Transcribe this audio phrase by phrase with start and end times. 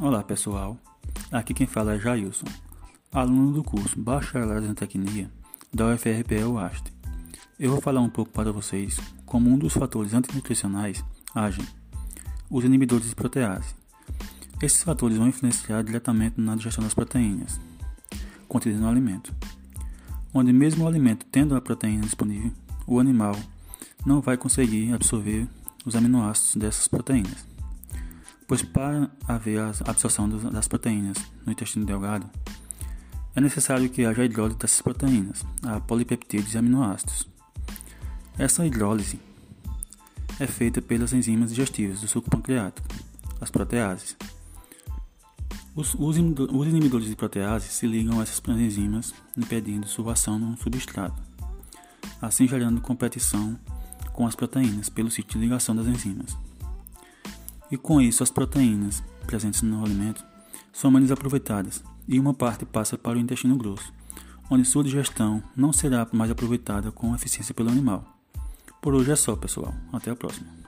[0.00, 0.78] Olá pessoal,
[1.32, 2.46] aqui quem fala é Jailson,
[3.12, 5.28] aluno do curso Bacharelado em Tecnia
[5.74, 6.92] da UFRPE UAST.
[7.58, 8.96] Eu vou falar um pouco para vocês
[9.26, 11.66] como um dos fatores antinutricionais agem
[12.48, 13.74] os inibidores de protease.
[14.62, 17.60] Esses fatores vão influenciar diretamente na digestão das proteínas
[18.46, 19.34] contidas no alimento,
[20.32, 22.52] onde mesmo o alimento tendo a proteína disponível,
[22.86, 23.34] o animal
[24.06, 25.48] não vai conseguir absorver
[25.84, 27.57] os aminoácidos dessas proteínas
[28.48, 32.28] pois para haver a absorção das proteínas no intestino delgado,
[33.36, 37.28] é necessário que haja hidrólise dessas proteínas, a polipeptídeos e aminoácidos.
[38.38, 39.20] Essa hidrólise
[40.40, 42.88] é feita pelas enzimas digestivas do suco pancreático,
[43.38, 44.16] as proteases.
[45.76, 51.22] Os, inibidores de protease se ligam a essas enzimas, impedindo sua ação no substrato,
[52.20, 53.56] assim gerando competição
[54.12, 56.47] com as proteínas pelo sítio de ligação das enzimas
[57.70, 60.24] e com isso as proteínas presentes no alimento
[60.72, 63.92] são menos aproveitadas e uma parte passa para o intestino grosso,
[64.50, 68.04] onde sua digestão não será mais aproveitada com eficiência pelo animal.
[68.80, 69.74] Por hoje é só, pessoal.
[69.92, 70.67] Até a próxima.